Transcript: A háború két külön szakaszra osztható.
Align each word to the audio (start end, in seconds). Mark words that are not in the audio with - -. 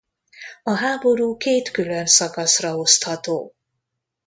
A 0.63 0.71
háború 0.71 1.37
két 1.37 1.71
külön 1.71 2.05
szakaszra 2.05 2.77
osztható. 2.77 3.55